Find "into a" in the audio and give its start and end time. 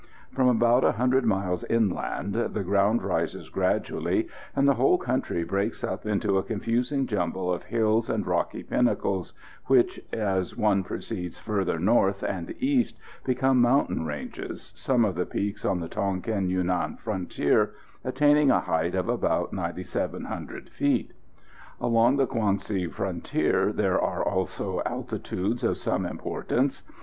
6.07-6.43